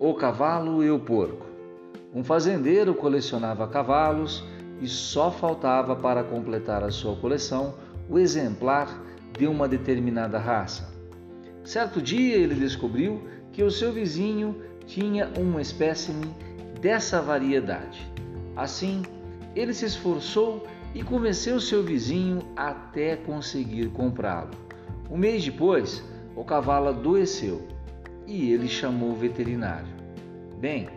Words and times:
O 0.00 0.14
cavalo 0.14 0.84
e 0.84 0.92
o 0.92 1.00
porco. 1.00 1.44
Um 2.14 2.22
fazendeiro 2.22 2.94
colecionava 2.94 3.66
cavalos 3.66 4.44
e 4.80 4.86
só 4.86 5.28
faltava 5.28 5.96
para 5.96 6.22
completar 6.22 6.84
a 6.84 6.90
sua 6.92 7.16
coleção 7.16 7.74
o 8.08 8.16
exemplar 8.16 9.02
de 9.36 9.48
uma 9.48 9.66
determinada 9.66 10.38
raça. 10.38 10.88
Certo 11.64 12.00
dia 12.00 12.36
ele 12.36 12.54
descobriu 12.54 13.20
que 13.50 13.64
o 13.64 13.72
seu 13.72 13.92
vizinho 13.92 14.62
tinha 14.86 15.32
um 15.36 15.58
espécime 15.58 16.32
dessa 16.80 17.20
variedade. 17.20 18.08
Assim, 18.54 19.02
ele 19.56 19.74
se 19.74 19.86
esforçou 19.86 20.64
e 20.94 21.02
convenceu 21.02 21.60
seu 21.60 21.82
vizinho 21.82 22.38
até 22.54 23.16
conseguir 23.16 23.88
comprá-lo. 23.88 24.52
Um 25.10 25.16
mês 25.18 25.44
depois, 25.44 26.04
o 26.36 26.44
cavalo 26.44 26.86
adoeceu 26.86 27.77
e 28.28 28.52
ele 28.52 28.68
chamou 28.68 29.12
o 29.12 29.16
veterinário. 29.16 29.88
Bem, 30.60 30.88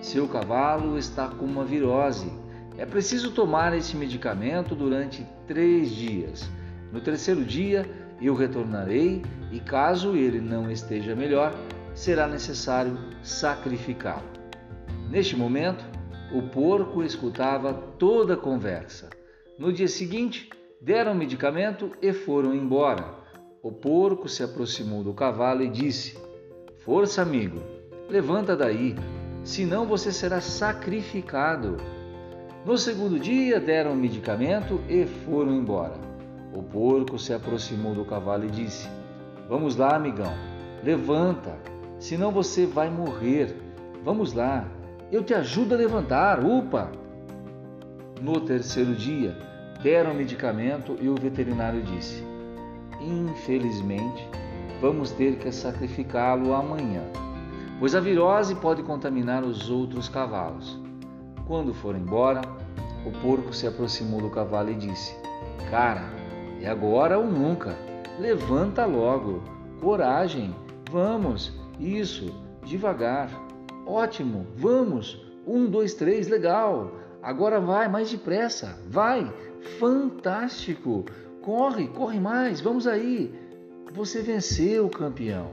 seu 0.00 0.28
cavalo 0.28 0.96
está 0.96 1.26
com 1.26 1.44
uma 1.44 1.64
virose. 1.64 2.32
É 2.78 2.86
preciso 2.86 3.32
tomar 3.32 3.76
esse 3.76 3.96
medicamento 3.96 4.76
durante 4.76 5.26
três 5.48 5.90
dias. 5.90 6.48
No 6.92 7.00
terceiro 7.00 7.44
dia, 7.44 7.84
eu 8.22 8.34
retornarei 8.34 9.22
e, 9.50 9.58
caso 9.58 10.14
ele 10.14 10.40
não 10.40 10.70
esteja 10.70 11.16
melhor, 11.16 11.52
será 11.94 12.28
necessário 12.28 12.96
sacrificá-lo. 13.24 14.28
Neste 15.10 15.36
momento, 15.36 15.84
o 16.32 16.42
porco 16.42 17.02
escutava 17.02 17.74
toda 17.74 18.34
a 18.34 18.36
conversa. 18.36 19.10
No 19.58 19.72
dia 19.72 19.88
seguinte, 19.88 20.48
deram 20.80 21.12
o 21.12 21.16
medicamento 21.16 21.90
e 22.00 22.12
foram 22.12 22.54
embora. 22.54 23.16
O 23.60 23.72
porco 23.72 24.28
se 24.28 24.44
aproximou 24.44 25.02
do 25.02 25.12
cavalo 25.12 25.62
e 25.62 25.68
disse: 25.68 26.27
Força, 26.88 27.20
amigo, 27.20 27.60
levanta 28.08 28.56
daí, 28.56 28.96
senão 29.44 29.84
você 29.84 30.10
será 30.10 30.40
sacrificado. 30.40 31.76
No 32.64 32.78
segundo 32.78 33.20
dia, 33.20 33.60
deram 33.60 33.92
o 33.92 33.94
medicamento 33.94 34.80
e 34.88 35.04
foram 35.04 35.54
embora. 35.54 35.92
O 36.50 36.62
porco 36.62 37.18
se 37.18 37.34
aproximou 37.34 37.94
do 37.94 38.06
cavalo 38.06 38.46
e 38.46 38.50
disse: 38.50 38.88
Vamos 39.50 39.76
lá, 39.76 39.96
amigão, 39.96 40.32
levanta, 40.82 41.58
senão 41.98 42.32
você 42.32 42.64
vai 42.64 42.88
morrer. 42.88 43.54
Vamos 44.02 44.32
lá, 44.32 44.66
eu 45.12 45.22
te 45.22 45.34
ajudo 45.34 45.74
a 45.74 45.76
levantar, 45.76 46.42
upa! 46.42 46.90
No 48.22 48.40
terceiro 48.40 48.94
dia, 48.94 49.36
deram 49.82 50.12
o 50.12 50.14
medicamento 50.14 50.96
e 51.02 51.10
o 51.10 51.14
veterinário 51.14 51.82
disse: 51.82 52.24
Infelizmente, 52.98 54.26
vamos 54.80 55.10
ter 55.10 55.36
que 55.36 55.50
sacrificá-lo 55.50 56.52
amanhã, 56.54 57.02
pois 57.78 57.94
a 57.94 58.00
virose 58.00 58.54
pode 58.54 58.82
contaminar 58.82 59.44
os 59.44 59.70
outros 59.70 60.08
cavalos. 60.08 60.80
Quando 61.46 61.72
foram 61.72 61.98
embora, 61.98 62.42
o 63.06 63.10
porco 63.22 63.52
se 63.52 63.66
aproximou 63.66 64.20
do 64.20 64.30
cavalo 64.30 64.70
e 64.70 64.74
disse: 64.74 65.14
Cara, 65.70 66.02
é 66.60 66.68
agora 66.68 67.18
ou 67.18 67.26
nunca. 67.26 67.76
Levanta 68.18 68.84
logo. 68.84 69.42
Coragem. 69.80 70.54
Vamos. 70.90 71.52
Isso. 71.78 72.34
Devagar. 72.64 73.30
Ótimo. 73.86 74.46
Vamos. 74.56 75.24
Um, 75.46 75.66
dois, 75.66 75.94
três. 75.94 76.28
Legal. 76.28 76.92
Agora 77.22 77.60
vai 77.60 77.88
mais 77.88 78.10
depressa. 78.10 78.78
Vai. 78.88 79.32
Fantástico! 79.78 81.04
Corre, 81.42 81.88
corre 81.88 82.18
mais, 82.18 82.60
vamos 82.60 82.86
aí! 82.86 83.47
Você 83.92 84.20
venceu, 84.20 84.88
campeão! 84.88 85.52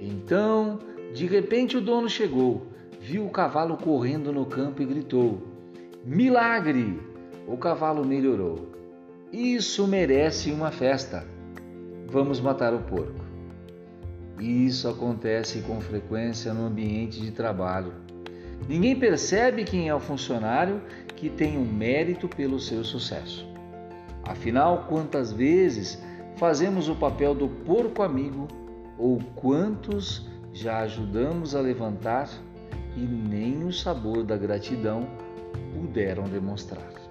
Então, 0.00 0.80
de 1.14 1.26
repente, 1.26 1.76
o 1.76 1.80
dono 1.80 2.08
chegou, 2.08 2.66
viu 3.00 3.24
o 3.24 3.30
cavalo 3.30 3.76
correndo 3.76 4.32
no 4.32 4.44
campo 4.44 4.82
e 4.82 4.86
gritou: 4.86 5.40
Milagre! 6.04 7.00
O 7.46 7.56
cavalo 7.56 8.04
melhorou. 8.04 8.72
Isso 9.32 9.86
merece 9.86 10.50
uma 10.50 10.72
festa. 10.72 11.24
Vamos 12.08 12.40
matar 12.40 12.74
o 12.74 12.80
porco. 12.80 13.24
Isso 14.40 14.88
acontece 14.88 15.60
com 15.60 15.80
frequência 15.80 16.52
no 16.52 16.66
ambiente 16.66 17.20
de 17.20 17.30
trabalho. 17.30 17.92
Ninguém 18.68 18.98
percebe 18.98 19.62
quem 19.62 19.88
é 19.88 19.94
o 19.94 20.00
funcionário 20.00 20.82
que 21.14 21.30
tem 21.30 21.56
um 21.56 21.64
mérito 21.64 22.28
pelo 22.28 22.58
seu 22.58 22.82
sucesso. 22.82 23.46
Afinal, 24.24 24.86
quantas 24.88 25.32
vezes 25.32 26.02
fazemos 26.36 26.88
o 26.88 26.94
papel 26.94 27.34
do 27.34 27.48
porco 27.48 28.02
amigo 28.02 28.46
ou 28.98 29.18
quantos 29.34 30.26
já 30.52 30.78
ajudamos 30.80 31.54
a 31.54 31.60
levantar 31.60 32.28
e 32.96 33.00
nem 33.00 33.64
o 33.64 33.72
sabor 33.72 34.22
da 34.22 34.36
gratidão 34.36 35.06
puderam 35.74 36.24
demonstrar? 36.24 37.05